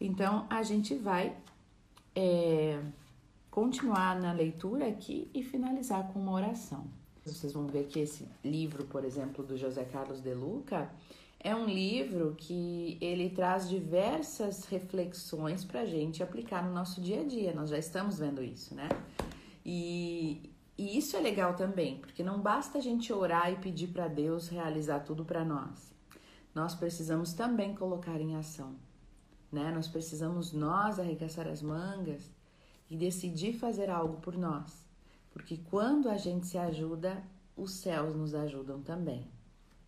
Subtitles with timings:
[0.00, 1.36] Então, a gente vai
[2.14, 2.80] é,
[3.50, 6.86] continuar na leitura aqui e finalizar com uma oração.
[7.24, 10.90] Vocês vão ver que esse livro, por exemplo, do José Carlos de Luca,
[11.40, 17.20] é um livro que ele traz diversas reflexões para a gente aplicar no nosso dia
[17.20, 17.52] a dia.
[17.52, 18.88] Nós já estamos vendo isso, né?
[19.64, 24.08] E, e isso é legal também, porque não basta a gente orar e pedir para
[24.08, 25.92] Deus realizar tudo para nós.
[26.54, 28.74] Nós precisamos também colocar em ação,
[29.50, 29.72] né?
[29.72, 32.30] Nós precisamos nós arregaçar as mangas
[32.90, 34.86] e decidir fazer algo por nós.
[35.30, 37.22] Porque quando a gente se ajuda,
[37.56, 39.30] os céus nos ajudam também,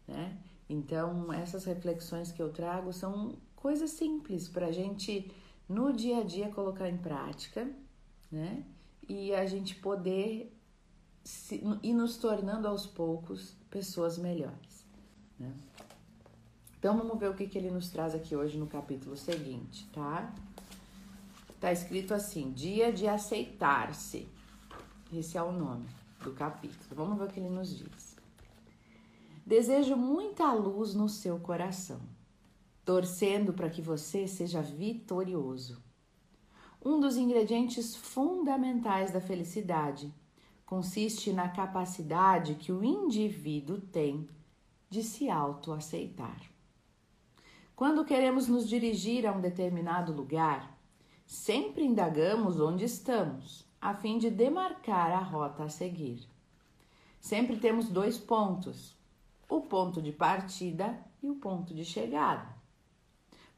[0.06, 0.38] né?
[0.68, 5.30] Então, essas reflexões que eu trago são coisas simples para a gente
[5.68, 7.68] no dia a dia colocar em prática,
[8.30, 8.64] né?
[9.08, 10.56] E a gente poder
[11.24, 14.86] se, ir nos tornando aos poucos pessoas melhores,
[15.38, 15.52] né?
[16.80, 20.34] Então, vamos ver o que, que ele nos traz aqui hoje no capítulo seguinte, tá?
[21.60, 24.26] Tá escrito assim: Dia de aceitar-se.
[25.12, 25.86] Esse é o nome
[26.24, 26.88] do capítulo.
[26.92, 28.16] Vamos ver o que ele nos diz.
[29.44, 32.00] Desejo muita luz no seu coração,
[32.82, 35.82] torcendo para que você seja vitorioso.
[36.82, 40.14] Um dos ingredientes fundamentais da felicidade
[40.64, 44.26] consiste na capacidade que o indivíduo tem
[44.88, 46.49] de se autoaceitar.
[47.80, 50.78] Quando queremos nos dirigir a um determinado lugar,
[51.24, 56.28] Sempre indagamos onde estamos, a fim de demarcar a rota a seguir.
[57.18, 58.94] Sempre temos dois pontos:
[59.48, 62.54] o ponto de partida e o ponto de chegada.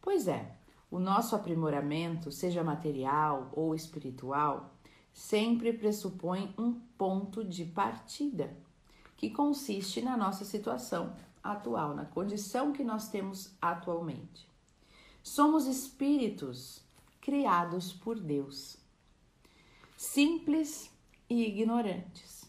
[0.00, 0.54] Pois é,
[0.88, 4.72] o nosso aprimoramento, seja material ou espiritual,
[5.12, 8.56] sempre pressupõe um ponto de partida,
[9.16, 14.48] que consiste na nossa situação atual, na condição que nós temos atualmente.
[15.22, 16.82] Somos espíritos
[17.20, 18.76] criados por Deus.
[19.96, 20.90] Simples
[21.28, 22.44] e ignorantes.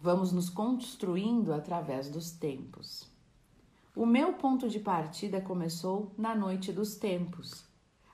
[0.00, 3.08] Vamos nos construindo através dos tempos.
[3.94, 7.64] O meu ponto de partida começou na noite dos tempos.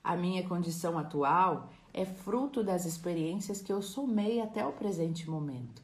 [0.02, 5.80] A minha condição atual é fruto das experiências que eu somei até o presente momento.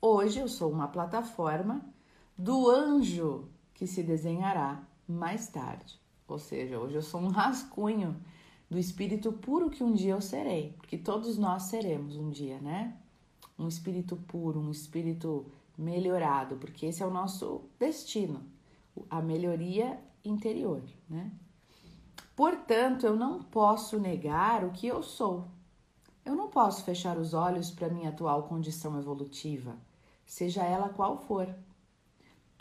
[0.00, 1.80] Hoje eu sou uma plataforma
[2.36, 6.00] do anjo que se desenhará mais tarde.
[6.26, 8.16] Ou seja, hoje eu sou um rascunho
[8.70, 12.96] do espírito puro que um dia eu serei, porque todos nós seremos um dia, né?
[13.58, 18.42] Um espírito puro, um espírito melhorado, porque esse é o nosso destino,
[19.10, 21.30] a melhoria interior, né?
[22.34, 25.48] Portanto, eu não posso negar o que eu sou.
[26.24, 29.76] Eu não posso fechar os olhos para minha atual condição evolutiva,
[30.24, 31.54] seja ela qual for.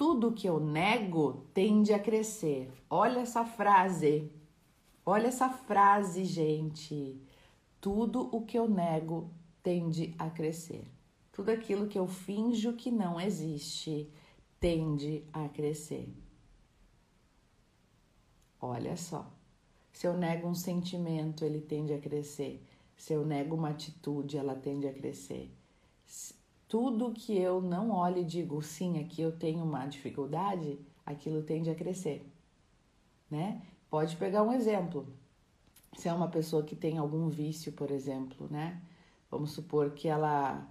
[0.02, 2.72] Tudo que eu nego tende a crescer.
[2.90, 4.32] Olha essa frase.
[5.06, 7.22] Olha essa frase, gente.
[7.80, 9.30] Tudo o que eu nego
[9.62, 10.84] tende a crescer.
[11.32, 14.12] Tudo aquilo que eu finjo que não existe
[14.60, 16.12] tende a crescer.
[18.60, 19.32] Olha só.
[19.94, 22.60] Se eu nego um sentimento, ele tende a crescer.
[22.98, 25.56] Se eu nego uma atitude, ela tende a crescer.
[26.72, 31.70] Tudo que eu não olho e digo, sim, aqui eu tenho uma dificuldade, aquilo tende
[31.70, 32.26] a crescer,
[33.30, 33.62] né?
[33.90, 35.06] Pode pegar um exemplo.
[35.98, 38.82] Se é uma pessoa que tem algum vício, por exemplo, né?
[39.30, 40.66] Vamos supor que ela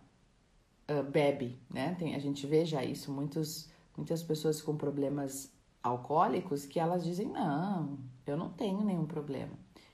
[0.90, 1.94] uh, bebe, né?
[1.98, 7.28] Tem, a gente vê já isso, muitos, muitas pessoas com problemas alcoólicos que elas dizem,
[7.28, 9.52] não, eu não tenho nenhum problema,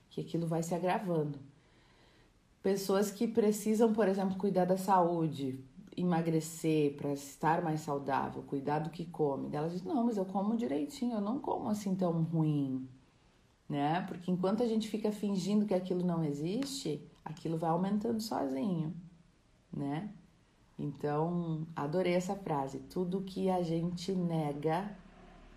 [0.09, 1.37] que aquilo vai se agravando.
[2.63, 5.66] Pessoas que precisam, por exemplo, cuidar da saúde,
[5.97, 9.49] emagrecer, para estar mais saudável, cuidar do que come.
[9.53, 12.87] Elas dizem, não, mas eu como direitinho, eu não como assim tão ruim
[13.69, 14.05] né?
[14.07, 18.95] Porque enquanto a gente fica fingindo que aquilo não existe, aquilo vai aumentando sozinho,
[19.71, 20.09] né?
[20.79, 22.79] Então, adorei essa frase.
[22.79, 24.95] Tudo que a gente nega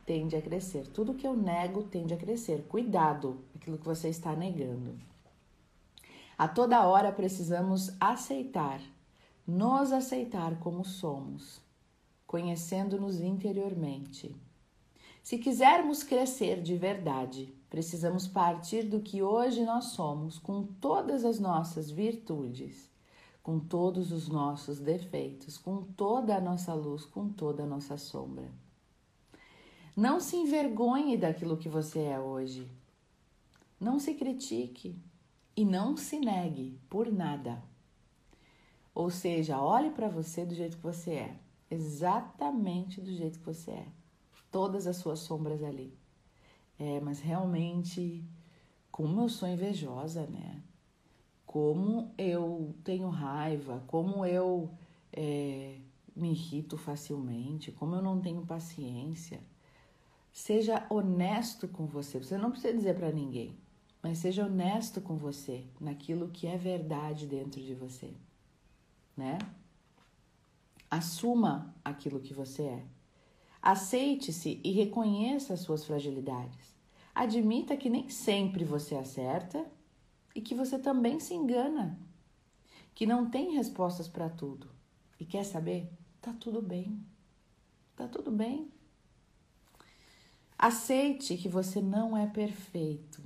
[0.06, 0.86] tende a crescer.
[0.88, 2.64] Tudo que eu nego tende a crescer.
[2.68, 4.98] Cuidado, aquilo que você está negando.
[6.38, 8.80] A toda hora precisamos aceitar,
[9.46, 11.60] nos aceitar como somos,
[12.26, 14.34] conhecendo-nos interiormente.
[15.22, 21.38] Se quisermos crescer de verdade, Precisamos partir do que hoje nós somos, com todas as
[21.38, 22.90] nossas virtudes,
[23.44, 28.50] com todos os nossos defeitos, com toda a nossa luz, com toda a nossa sombra.
[29.96, 32.68] Não se envergonhe daquilo que você é hoje.
[33.78, 34.98] Não se critique
[35.56, 37.62] e não se negue por nada.
[39.00, 41.36] Ou seja, olhe para você do jeito que você é,
[41.70, 43.86] exatamente do jeito que você é.
[44.50, 45.96] Todas as suas sombras ali.
[46.78, 48.22] É, mas realmente
[48.90, 50.62] como eu sou invejosa, né?
[51.46, 54.70] Como eu tenho raiva, como eu
[55.10, 55.78] é,
[56.14, 59.40] me irrito facilmente, como eu não tenho paciência.
[60.30, 62.18] Seja honesto com você.
[62.18, 63.56] Você não precisa dizer para ninguém,
[64.02, 68.12] mas seja honesto com você naquilo que é verdade dentro de você,
[69.20, 69.38] né?
[70.90, 72.84] Assuma aquilo que você é.
[73.60, 76.74] Aceite-se e reconheça as suas fragilidades.
[77.14, 79.70] Admita que nem sempre você acerta
[80.34, 82.00] e que você também se engana,
[82.94, 84.70] que não tem respostas para tudo.
[85.18, 85.92] E quer saber?
[86.22, 87.04] Tá tudo bem.
[87.94, 88.72] Tá tudo bem.
[90.58, 93.22] Aceite que você não é perfeito,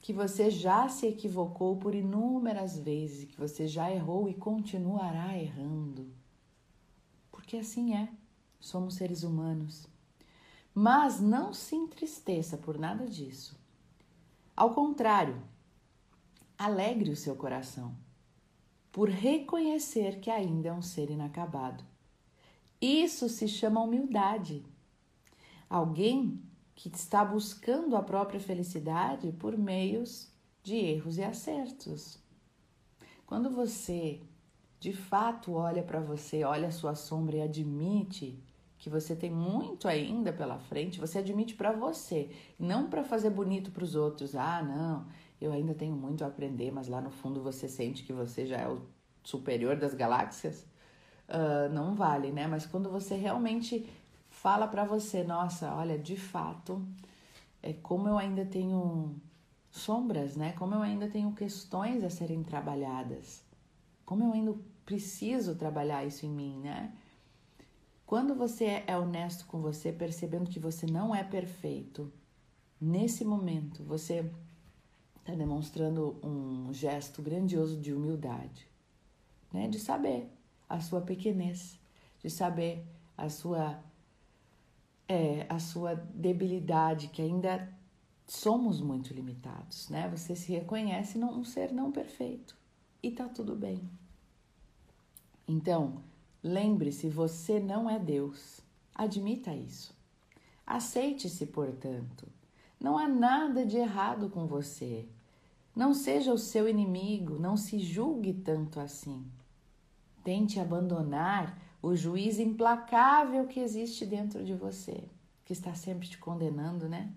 [0.00, 6.10] que você já se equivocou por inúmeras vezes, que você já errou e continuará errando.
[7.30, 8.08] Porque assim é,
[8.58, 9.86] somos seres humanos.
[10.74, 13.58] Mas não se entristeça por nada disso.
[14.56, 15.42] Ao contrário,
[16.56, 17.94] alegre o seu coração
[18.92, 21.84] por reconhecer que ainda é um ser inacabado.
[22.80, 24.64] Isso se chama humildade.
[25.68, 26.42] Alguém
[26.80, 30.32] que está buscando a própria felicidade por meios
[30.62, 32.18] de erros e acertos.
[33.26, 34.22] Quando você
[34.78, 38.42] de fato olha para você, olha a sua sombra e admite
[38.78, 43.70] que você tem muito ainda pela frente, você admite para você, não para fazer bonito
[43.70, 44.34] para os outros.
[44.34, 45.06] Ah, não,
[45.38, 48.56] eu ainda tenho muito a aprender, mas lá no fundo você sente que você já
[48.56, 48.80] é o
[49.22, 50.66] superior das galáxias.
[51.28, 52.46] Uh, não vale, né?
[52.46, 53.86] Mas quando você realmente
[54.40, 56.82] fala para você, nossa, olha, de fato,
[57.62, 59.14] é como eu ainda tenho
[59.70, 60.52] sombras, né?
[60.52, 63.44] Como eu ainda tenho questões a serem trabalhadas.
[64.06, 64.54] Como eu ainda
[64.86, 66.90] preciso trabalhar isso em mim, né?
[68.06, 72.10] Quando você é honesto com você, percebendo que você não é perfeito,
[72.80, 74.24] nesse momento você
[75.18, 78.66] está demonstrando um gesto grandioso de humildade,
[79.52, 79.68] né?
[79.68, 80.32] De saber
[80.66, 81.78] a sua pequenez,
[82.22, 82.86] de saber
[83.18, 83.78] a sua
[85.12, 87.68] é a sua debilidade, que ainda
[88.28, 90.08] somos muito limitados, né?
[90.08, 92.56] Você se reconhece um ser não perfeito
[93.02, 93.82] e tá tudo bem.
[95.48, 96.00] Então,
[96.40, 98.60] lembre-se, você não é Deus.
[98.94, 99.92] Admita isso.
[100.64, 102.28] Aceite-se, portanto.
[102.78, 105.08] Não há nada de errado com você.
[105.74, 109.26] Não seja o seu inimigo, não se julgue tanto assim.
[110.22, 115.04] Tente abandonar o juiz implacável que existe dentro de você,
[115.44, 117.12] que está sempre te condenando, né?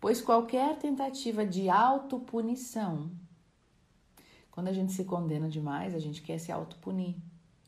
[0.00, 3.10] Pois qualquer tentativa de autopunição,
[4.50, 7.16] quando a gente se condena demais, a gente quer se autopunir,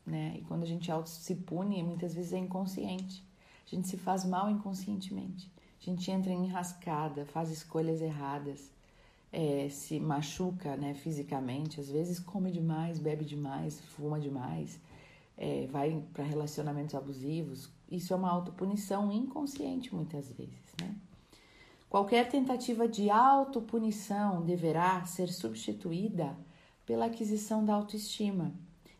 [0.05, 0.35] né?
[0.37, 3.23] E quando a gente auto se pune, muitas vezes é inconsciente.
[3.65, 5.51] A gente se faz mal inconscientemente.
[5.81, 8.71] A gente entra em enrascada, faz escolhas erradas,
[9.31, 14.79] é, se machuca né, fisicamente, às vezes come demais, bebe demais, fuma demais,
[15.37, 20.95] é, vai para relacionamentos abusivos, isso é uma autopunição inconsciente muitas vezes, né?
[21.89, 26.35] Qualquer tentativa de autopunição deverá ser substituída
[26.87, 28.51] pela aquisição da autoestima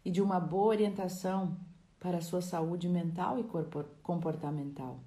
[0.06, 1.58] e de uma boa orientação
[2.00, 3.46] para a sua saúde mental e
[4.04, 5.00] comportamental.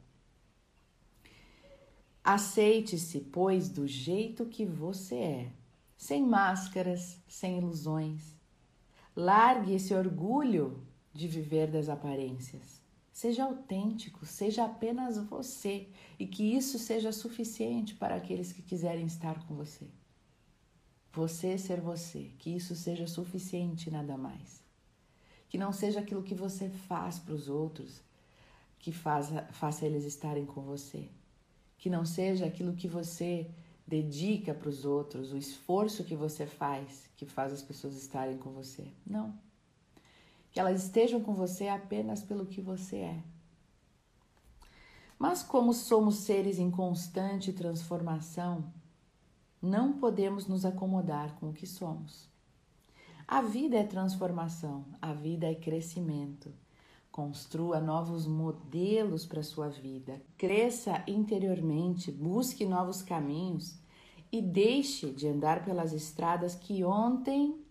[2.24, 5.52] Aceite-se, pois, do jeito que você é,
[5.96, 8.34] sem máscaras, sem ilusões.
[9.14, 10.82] Largue esse orgulho
[11.16, 12.80] de viver das aparências.
[13.12, 19.46] Seja autêntico, seja apenas você e que isso seja suficiente para aqueles que quiserem estar
[19.46, 19.86] com você.
[21.12, 24.62] Você ser você, que isso seja suficiente nada mais.
[25.48, 28.02] Que não seja aquilo que você faz para os outros
[28.78, 31.08] que faça, faça eles estarem com você.
[31.78, 33.50] Que não seja aquilo que você
[33.86, 38.50] dedica para os outros, o esforço que você faz que faz as pessoas estarem com
[38.50, 38.92] você.
[39.06, 39.45] Não
[40.56, 43.22] que elas estejam com você apenas pelo que você é.
[45.18, 48.64] Mas, como somos seres em constante transformação,
[49.60, 52.26] não podemos nos acomodar com o que somos.
[53.28, 56.50] A vida é transformação, a vida é crescimento.
[57.12, 63.78] Construa novos modelos para sua vida, cresça interiormente, busque novos caminhos
[64.32, 67.62] e deixe de andar pelas estradas que ontem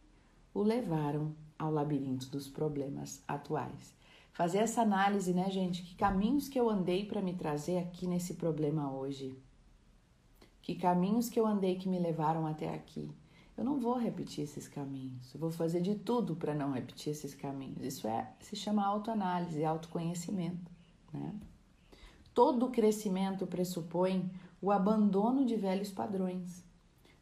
[0.53, 3.93] o levaram ao labirinto dos problemas atuais.
[4.33, 5.83] Fazer essa análise, né, gente?
[5.83, 9.37] Que caminhos que eu andei para me trazer aqui nesse problema hoje?
[10.61, 13.09] Que caminhos que eu andei que me levaram até aqui?
[13.55, 15.33] Eu não vou repetir esses caminhos.
[15.33, 17.81] Eu vou fazer de tudo para não repetir esses caminhos.
[17.81, 20.69] Isso é se chama autoanálise, autoconhecimento,
[21.13, 21.33] né?
[22.33, 24.29] Todo crescimento pressupõe
[24.61, 26.65] o abandono de velhos padrões.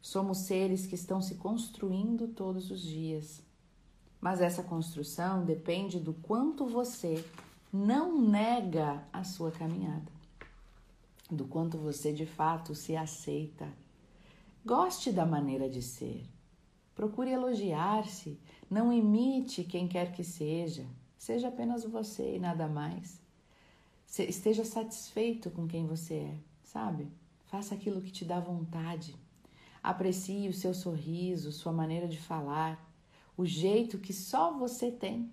[0.01, 3.42] Somos seres que estão se construindo todos os dias.
[4.23, 7.21] Mas essa construção depende do quanto você
[7.73, 10.09] não nega a sua caminhada,
[11.29, 13.67] do quanto você de fato se aceita.
[14.65, 16.23] Goste da maneira de ser.
[16.95, 18.39] Procure elogiar-se,
[18.69, 20.85] não imite quem quer que seja.
[21.17, 23.21] Seja apenas você e nada mais.
[24.07, 27.11] Esteja satisfeito com quem você é, sabe?
[27.47, 29.17] Faça aquilo que te dá vontade.
[29.83, 32.82] Aprecie o seu sorriso, sua maneira de falar,
[33.35, 35.31] o jeito que só você tem,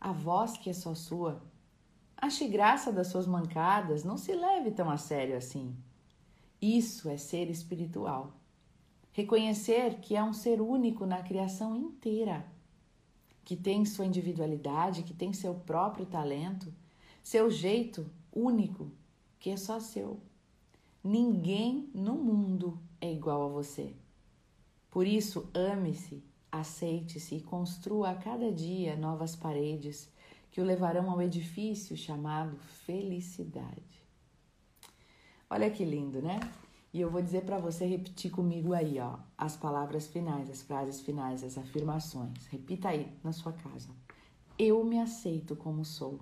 [0.00, 1.42] a voz que é só sua.
[2.16, 5.76] Ache graça das suas mancadas, não se leve tão a sério assim.
[6.60, 8.34] Isso é ser espiritual.
[9.12, 12.46] Reconhecer que é um ser único na criação inteira,
[13.44, 16.72] que tem sua individualidade, que tem seu próprio talento,
[17.22, 18.90] seu jeito único,
[19.38, 20.20] que é só seu.
[21.02, 23.94] Ninguém no mundo é igual a você.
[24.90, 30.08] Por isso, ame-se, aceite-se e construa a cada dia novas paredes
[30.50, 34.02] que o levarão ao edifício chamado felicidade.
[35.48, 36.40] Olha que lindo, né?
[36.92, 41.00] E eu vou dizer para você repetir comigo aí, ó, as palavras finais, as frases
[41.00, 42.46] finais, as afirmações.
[42.46, 43.88] Repita aí na sua casa.
[44.58, 46.20] Eu me aceito como sou.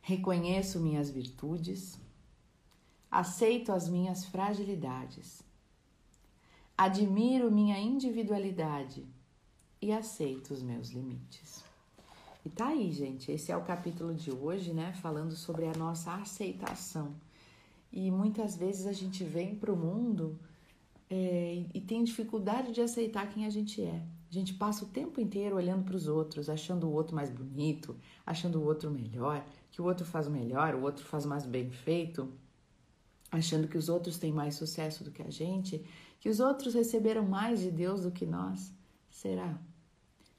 [0.00, 2.00] Reconheço minhas virtudes,
[3.10, 5.42] aceito as minhas fragilidades,
[6.76, 9.04] admiro minha individualidade
[9.80, 11.64] e aceito os meus limites.
[12.44, 13.30] E tá aí, gente.
[13.30, 14.92] Esse é o capítulo de hoje, né?
[14.94, 17.14] Falando sobre a nossa aceitação.
[17.92, 20.38] E muitas vezes a gente vem para o mundo
[21.08, 24.02] é, e tem dificuldade de aceitar quem a gente é.
[24.30, 27.94] A gente passa o tempo inteiro olhando para os outros, achando o outro mais bonito,
[28.24, 32.32] achando o outro melhor, que o outro faz melhor, o outro faz mais bem feito
[33.32, 35.82] achando que os outros têm mais sucesso do que a gente,
[36.22, 38.72] que os outros receberam mais de Deus do que nós.
[39.10, 39.60] Será?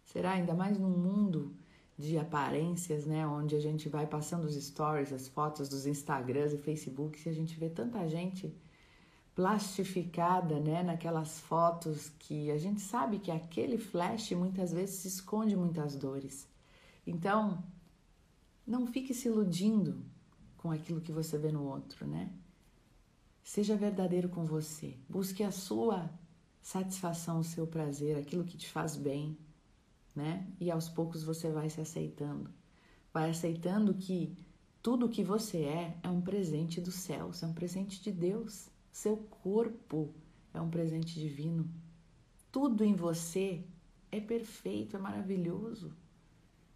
[0.05, 1.53] Será ainda mais num mundo
[1.97, 6.57] de aparências, né, onde a gente vai passando os stories, as fotos dos Instagrams e
[6.57, 8.55] Facebooks e a gente vê tanta gente
[9.35, 15.97] plastificada, né, naquelas fotos que a gente sabe que aquele flash muitas vezes esconde muitas
[15.97, 16.47] dores.
[17.05, 17.61] Então,
[18.65, 20.01] não fique se iludindo
[20.55, 22.31] com aquilo que você vê no outro, né?
[23.43, 24.97] Seja verdadeiro com você.
[25.09, 26.09] Busque a sua
[26.61, 29.37] satisfação, o seu prazer, aquilo que te faz bem,
[30.15, 30.47] né?
[30.59, 32.49] E aos poucos você vai se aceitando.
[33.13, 34.37] Vai aceitando que
[34.81, 38.69] tudo que você é é um presente do céu, é um presente de Deus.
[38.91, 40.13] Seu corpo
[40.53, 41.69] é um presente divino.
[42.51, 43.65] Tudo em você
[44.11, 45.93] é perfeito, é maravilhoso.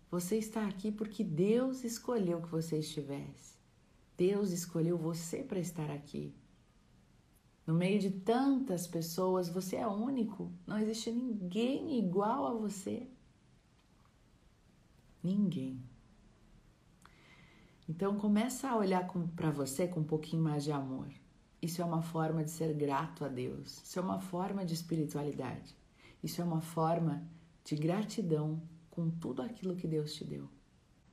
[0.09, 3.57] Você está aqui porque Deus escolheu que você estivesse.
[4.17, 6.33] Deus escolheu você para estar aqui.
[7.67, 10.49] No meio de tantas pessoas, você é único.
[10.65, 13.05] Não existe ninguém igual a você.
[15.21, 15.83] Ninguém.
[17.89, 19.05] Então começa a olhar
[19.35, 21.09] para você com um pouquinho mais de amor.
[21.61, 23.83] Isso é uma forma de ser grato a Deus.
[23.83, 25.75] Isso é uma forma de espiritualidade.
[26.23, 27.27] Isso é uma forma
[27.65, 30.47] de gratidão com tudo aquilo que Deus te deu.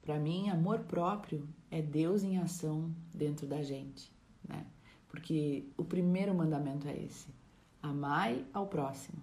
[0.01, 4.13] Para mim, amor próprio é Deus em ação dentro da gente,
[4.47, 4.67] né?
[5.15, 7.29] Porque o primeiro mandamento é esse:
[7.81, 9.23] amai ao próximo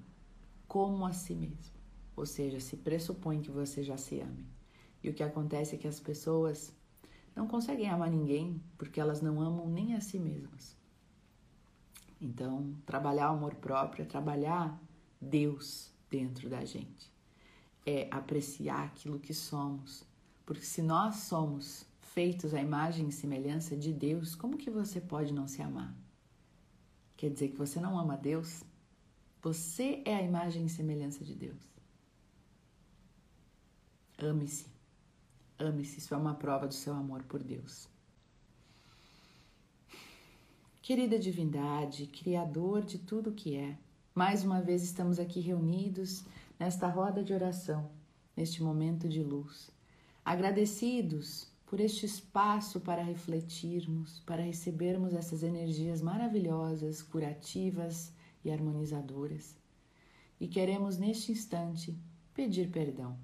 [0.65, 1.75] como a si mesmo.
[2.15, 4.47] Ou seja, se pressupõe que você já se ame.
[5.03, 6.73] E o que acontece é que as pessoas
[7.35, 10.77] não conseguem amar ninguém porque elas não amam nem a si mesmas.
[12.21, 14.81] Então, trabalhar o amor próprio é trabalhar
[15.19, 17.11] Deus dentro da gente.
[17.85, 20.05] É apreciar aquilo que somos.
[20.45, 25.33] Porque se nós somos feitos à imagem e semelhança de Deus, como que você pode
[25.33, 25.95] não se amar?
[27.15, 28.63] Quer dizer que você não ama Deus?
[29.41, 31.61] Você é a imagem e semelhança de Deus.
[34.17, 34.67] Ame-se.
[35.57, 37.87] Ame-se, isso é uma prova do seu amor por Deus.
[40.81, 43.77] Querida divindade, Criador de tudo que é,
[44.13, 46.25] mais uma vez estamos aqui reunidos
[46.59, 47.89] nesta roda de oração,
[48.35, 49.71] neste momento de luz,
[50.25, 58.13] agradecidos por este espaço para refletirmos, para recebermos essas energias maravilhosas, curativas
[58.43, 59.55] e harmonizadoras.
[60.37, 61.97] E queremos neste instante
[62.33, 63.17] pedir perdão.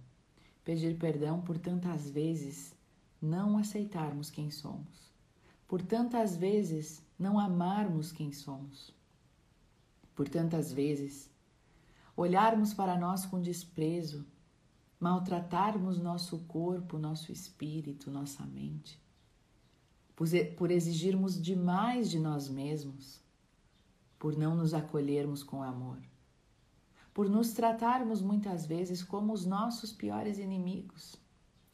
[0.64, 2.74] Pedir perdão por tantas vezes
[3.22, 5.12] não aceitarmos quem somos,
[5.68, 8.96] por tantas vezes não amarmos quem somos,
[10.16, 11.30] por tantas vezes
[12.16, 14.26] olharmos para nós com desprezo
[15.00, 19.00] maltratarmos nosso corpo, nosso espírito, nossa mente,
[20.58, 23.22] por exigirmos demais de nós mesmos,
[24.18, 26.00] por não nos acolhermos com amor,
[27.14, 31.16] por nos tratarmos muitas vezes como os nossos piores inimigos,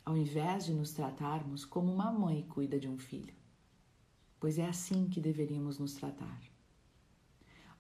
[0.06, 3.34] ao invés de nos tratarmos como uma mãe cuida de um filho,
[4.38, 6.42] pois é assim que deveríamos nos tratar.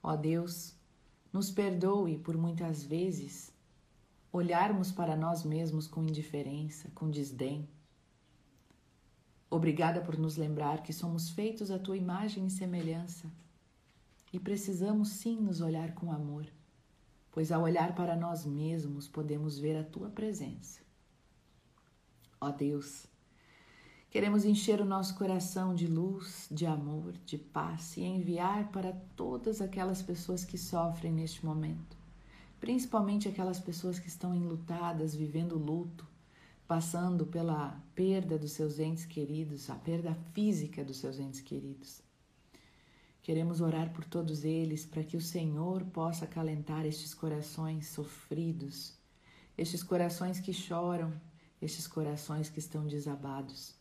[0.02, 0.76] Ó Deus,
[1.34, 3.53] nos perdoe por muitas vezes
[4.34, 7.70] olharmos para nós mesmos com indiferença, com desdém.
[9.48, 13.32] Obrigada por nos lembrar que somos feitos à tua imagem e semelhança
[14.34, 16.48] e precisamos sim nos olhar com amor,
[17.32, 20.82] pois ao olhar para nós mesmos podemos ver a tua presença.
[22.42, 23.06] Ó Deus,
[24.10, 29.62] queremos encher o nosso coração de luz, de amor, de paz e enviar para todas
[29.62, 32.03] aquelas pessoas que sofrem neste momento
[32.64, 36.08] principalmente aquelas pessoas que estão enlutadas, vivendo luto,
[36.66, 42.02] passando pela perda dos seus entes queridos, a perda física dos seus entes queridos.
[43.22, 48.98] Queremos orar por todos eles para que o Senhor possa acalentar estes corações sofridos,
[49.58, 51.12] estes corações que choram,
[51.62, 53.76] estes corações que estão desabados.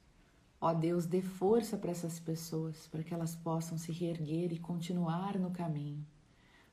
[0.60, 5.38] Ó Deus, dê força para essas pessoas, para que elas possam se reerguer e continuar
[5.38, 6.04] no caminho,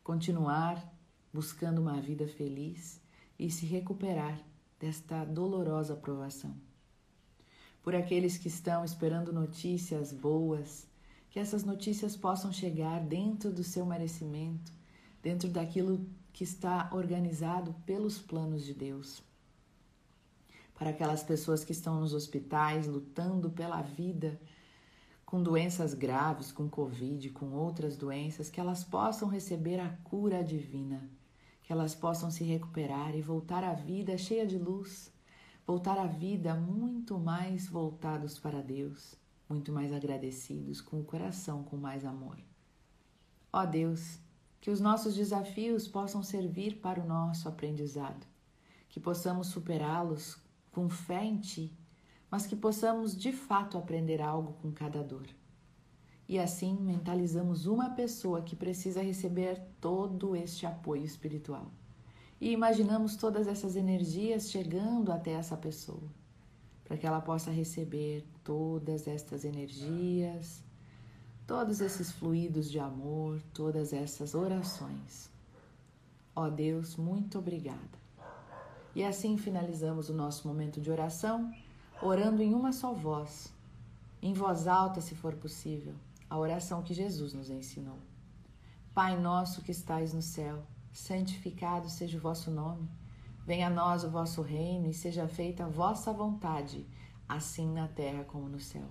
[0.03, 0.97] continuar
[1.33, 2.99] buscando uma vida feliz
[3.37, 4.41] e se recuperar
[4.79, 6.55] desta dolorosa provação.
[7.81, 10.87] Por aqueles que estão esperando notícias boas,
[11.29, 14.71] que essas notícias possam chegar dentro do seu merecimento,
[15.21, 19.23] dentro daquilo que está organizado pelos planos de Deus.
[20.73, 24.39] Para aquelas pessoas que estão nos hospitais lutando pela vida,
[25.25, 31.18] com doenças graves, com Covid, com outras doenças, que elas possam receber a cura divina
[31.69, 35.13] que elas possam se recuperar e voltar à vida cheia de luz,
[35.67, 39.13] voltar à vida muito mais voltados para Deus,
[39.47, 42.39] muito mais agradecidos, com o coração com mais amor.
[43.53, 44.17] Ó Deus,
[44.59, 48.25] que os nossos desafios possam servir para o nosso aprendizado,
[48.89, 51.77] que possamos superá-los com fé em Ti,
[52.31, 55.27] mas que possamos de fato aprender algo com cada dor.
[56.29, 61.71] E assim mentalizamos uma pessoa que precisa receber todo este apoio espiritual.
[62.39, 66.07] E imaginamos todas essas energias chegando até essa pessoa,
[66.83, 70.63] para que ela possa receber todas estas energias,
[71.47, 75.31] todos esses fluidos de amor, todas essas orações.
[76.35, 77.97] Ó oh Deus, muito obrigada.
[78.93, 81.51] E assim finalizamos o nosso momento de oração,
[82.03, 83.51] orando em uma só voz,
[84.21, 85.95] em voz alta, se for possível
[86.29, 87.97] a oração que Jesus nos ensinou.
[88.93, 92.87] Pai nosso que estais no céu, santificado seja o vosso nome.
[93.45, 96.85] Venha a nós o vosso reino e seja feita a vossa vontade,
[97.27, 98.87] assim na terra como no céu.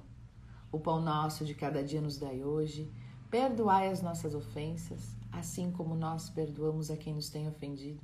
[0.72, 2.92] O pão nosso de cada dia nos dai hoje.
[3.30, 8.02] Perdoai as nossas ofensas, assim como nós perdoamos a quem nos tem ofendido.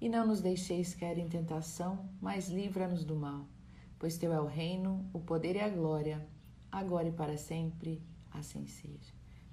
[0.00, 3.46] E não nos deixeis cair em tentação, mas livra-nos do mal.
[3.98, 6.26] Pois teu é o reino, o poder e a glória,
[6.70, 8.02] agora e para sempre
[8.34, 9.12] assim seja.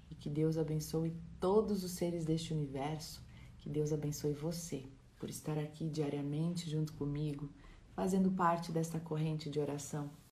[0.10, 3.24] E que Deus abençoe todos os seres deste universo,
[3.58, 4.86] que Deus abençoe você
[5.18, 7.50] por estar aqui diariamente junto comigo,
[7.94, 10.10] fazendo parte desta corrente de oração